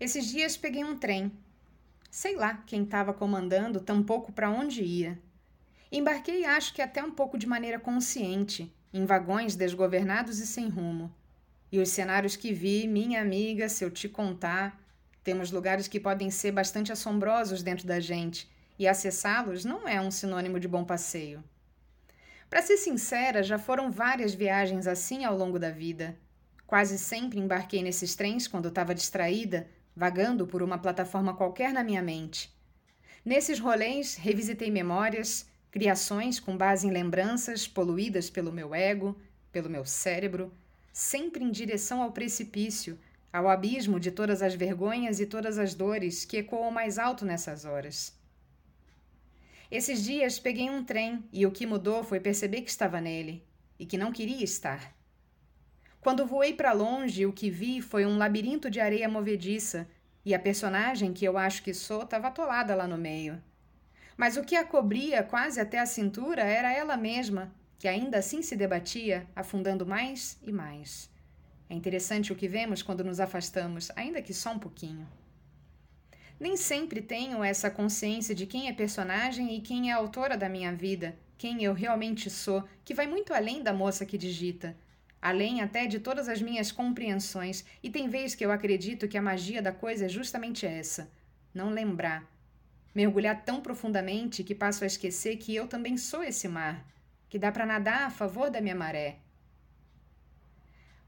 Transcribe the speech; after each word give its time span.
Esses 0.00 0.26
dias 0.26 0.56
peguei 0.56 0.84
um 0.84 0.96
trem. 0.96 1.32
Sei 2.10 2.34
lá 2.36 2.62
quem 2.66 2.82
estava 2.82 3.12
comandando, 3.12 3.80
tampouco 3.80 4.32
para 4.32 4.50
onde 4.50 4.82
ia. 4.82 5.18
Embarquei, 5.90 6.44
acho 6.44 6.74
que 6.74 6.82
até 6.82 7.02
um 7.02 7.10
pouco 7.10 7.38
de 7.38 7.46
maneira 7.46 7.78
consciente, 7.78 8.74
em 8.92 9.04
vagões 9.04 9.54
desgovernados 9.54 10.40
e 10.40 10.46
sem 10.46 10.68
rumo. 10.68 11.14
E 11.70 11.78
os 11.78 11.88
cenários 11.88 12.36
que 12.36 12.52
vi, 12.52 12.86
minha 12.86 13.20
amiga, 13.20 13.68
se 13.68 13.84
eu 13.84 13.90
te 13.90 14.08
contar, 14.08 14.80
temos 15.22 15.50
lugares 15.50 15.88
que 15.88 16.00
podem 16.00 16.30
ser 16.30 16.52
bastante 16.52 16.92
assombrosos 16.92 17.62
dentro 17.62 17.86
da 17.86 17.98
gente, 18.00 18.48
e 18.78 18.88
acessá-los 18.88 19.64
não 19.64 19.88
é 19.88 20.00
um 20.00 20.10
sinônimo 20.10 20.58
de 20.58 20.68
bom 20.68 20.84
passeio. 20.84 21.42
Para 22.50 22.62
ser 22.62 22.76
sincera, 22.76 23.42
já 23.42 23.58
foram 23.58 23.90
várias 23.90 24.34
viagens 24.34 24.86
assim 24.86 25.24
ao 25.24 25.36
longo 25.36 25.58
da 25.58 25.70
vida. 25.70 26.16
Quase 26.66 26.98
sempre 26.98 27.38
embarquei 27.38 27.82
nesses 27.82 28.14
trens 28.14 28.46
quando 28.46 28.68
estava 28.68 28.94
distraída, 28.94 29.68
vagando 29.96 30.46
por 30.46 30.62
uma 30.62 30.78
plataforma 30.78 31.34
qualquer 31.34 31.72
na 31.72 31.84
minha 31.84 32.02
mente. 32.02 32.52
Nesses 33.24 33.58
rolês, 33.58 34.16
revisitei 34.16 34.70
memórias, 34.70 35.46
criações 35.70 36.38
com 36.38 36.56
base 36.56 36.86
em 36.86 36.90
lembranças 36.90 37.66
poluídas 37.66 38.28
pelo 38.28 38.52
meu 38.52 38.74
ego, 38.74 39.16
pelo 39.50 39.70
meu 39.70 39.84
cérebro, 39.84 40.52
sempre 40.92 41.42
em 41.42 41.50
direção 41.50 42.02
ao 42.02 42.12
precipício, 42.12 42.98
ao 43.32 43.48
abismo 43.48 43.98
de 43.98 44.10
todas 44.10 44.42
as 44.42 44.54
vergonhas 44.54 45.18
e 45.18 45.26
todas 45.26 45.58
as 45.58 45.74
dores 45.74 46.24
que 46.24 46.36
ecoam 46.36 46.70
mais 46.70 46.98
alto 46.98 47.24
nessas 47.24 47.64
horas. 47.64 48.14
Esses 49.70 50.04
dias 50.04 50.38
peguei 50.38 50.70
um 50.70 50.84
trem 50.84 51.24
e 51.32 51.44
o 51.44 51.50
que 51.50 51.66
mudou 51.66 52.04
foi 52.04 52.20
perceber 52.20 52.60
que 52.60 52.70
estava 52.70 53.00
nele 53.00 53.42
e 53.76 53.84
que 53.84 53.98
não 53.98 54.12
queria 54.12 54.44
estar. 54.44 54.94
Quando 56.00 56.26
voei 56.26 56.52
para 56.52 56.72
longe, 56.72 57.26
o 57.26 57.32
que 57.32 57.50
vi 57.50 57.80
foi 57.80 58.04
um 58.06 58.18
labirinto 58.18 58.70
de 58.70 58.78
areia 58.78 59.08
movediça 59.08 59.88
e 60.24 60.34
a 60.34 60.38
personagem 60.38 61.12
que 61.12 61.24
eu 61.24 61.36
acho 61.36 61.62
que 61.62 61.74
sou 61.74 62.02
estava 62.02 62.28
atolada 62.28 62.74
lá 62.74 62.86
no 62.86 62.96
meio. 62.96 63.42
Mas 64.16 64.36
o 64.36 64.44
que 64.44 64.56
a 64.56 64.64
cobria 64.64 65.22
quase 65.22 65.60
até 65.60 65.78
a 65.78 65.86
cintura 65.86 66.42
era 66.42 66.72
ela 66.72 66.96
mesma, 66.96 67.52
que 67.78 67.88
ainda 67.88 68.18
assim 68.18 68.40
se 68.42 68.56
debatia, 68.56 69.26
afundando 69.34 69.84
mais 69.84 70.38
e 70.42 70.52
mais. 70.52 71.10
É 71.68 71.74
interessante 71.74 72.32
o 72.32 72.36
que 72.36 72.48
vemos 72.48 72.82
quando 72.82 73.04
nos 73.04 73.20
afastamos, 73.20 73.90
ainda 73.96 74.22
que 74.22 74.32
só 74.32 74.52
um 74.52 74.58
pouquinho. 74.58 75.08
Nem 76.38 76.56
sempre 76.56 77.00
tenho 77.00 77.42
essa 77.42 77.70
consciência 77.70 78.34
de 78.34 78.46
quem 78.46 78.68
é 78.68 78.72
personagem 78.72 79.54
e 79.54 79.60
quem 79.60 79.90
é 79.90 79.92
autora 79.92 80.36
da 80.36 80.48
minha 80.48 80.72
vida, 80.72 81.16
quem 81.36 81.62
eu 81.62 81.72
realmente 81.72 82.30
sou, 82.30 82.64
que 82.84 82.94
vai 82.94 83.06
muito 83.06 83.32
além 83.32 83.62
da 83.62 83.72
moça 83.72 84.06
que 84.06 84.18
digita, 84.18 84.76
além 85.24 85.62
até 85.62 85.86
de 85.86 85.98
todas 85.98 86.28
as 86.28 86.42
minhas 86.42 86.70
compreensões, 86.70 87.64
e 87.82 87.88
tem 87.88 88.10
vezes 88.10 88.34
que 88.34 88.44
eu 88.44 88.52
acredito 88.52 89.08
que 89.08 89.16
a 89.16 89.22
magia 89.22 89.62
da 89.62 89.72
coisa 89.72 90.04
é 90.04 90.08
justamente 90.08 90.66
essa: 90.66 91.10
não 91.54 91.70
lembrar. 91.70 92.30
Mergulhar 92.94 93.42
tão 93.42 93.62
profundamente 93.62 94.44
que 94.44 94.54
passo 94.54 94.84
a 94.84 94.86
esquecer 94.86 95.38
que 95.38 95.56
eu 95.56 95.66
também 95.66 95.96
sou 95.96 96.22
esse 96.22 96.46
mar, 96.46 96.86
que 97.30 97.38
dá 97.38 97.50
para 97.50 97.64
nadar 97.64 98.02
a 98.02 98.10
favor 98.10 98.50
da 98.50 98.60
minha 98.60 98.74
maré, 98.74 99.16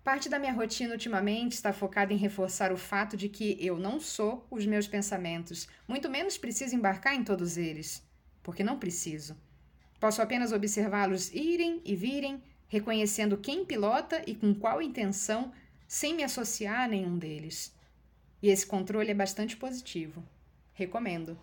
Parte 0.07 0.29
da 0.29 0.39
minha 0.39 0.53
rotina 0.53 0.93
ultimamente 0.93 1.55
está 1.55 1.73
focada 1.73 2.13
em 2.13 2.17
reforçar 2.17 2.71
o 2.71 2.77
fato 2.77 3.17
de 3.17 3.29
que 3.29 3.57
eu 3.59 3.77
não 3.77 3.99
sou 3.99 4.47
os 4.49 4.65
meus 4.65 4.87
pensamentos, 4.87 5.67
muito 5.89 6.09
menos 6.09 6.39
preciso 6.39 6.77
embarcar 6.77 7.17
em 7.17 7.25
todos 7.25 7.57
eles, 7.57 8.05
porque 8.41 8.63
não 8.63 8.79
preciso. 8.79 9.37
Posso 9.99 10.23
apenas 10.23 10.53
observá-los 10.53 11.35
irem 11.35 11.83
e 11.85 11.97
virem, 11.97 12.41
reconhecendo 12.69 13.39
quem 13.39 13.65
pilota 13.65 14.23
e 14.27 14.35
com 14.35 14.55
qual 14.55 14.83
intenção, 14.83 15.53
sem 15.87 16.15
me 16.15 16.25
associar 16.25 16.83
a 16.83 16.89
nenhum 16.89 17.17
deles. 17.19 17.75
E 18.43 18.49
esse 18.49 18.67
controle 18.67 19.11
é 19.11 19.15
bastante 19.15 19.57
positivo. 19.57 20.23
Recomendo. 20.75 21.39